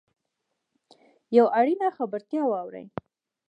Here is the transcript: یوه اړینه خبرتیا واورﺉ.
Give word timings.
یوه 1.37 1.49
اړینه 1.59 1.87
خبرتیا 1.97 2.41
واورﺉ. 2.47 2.85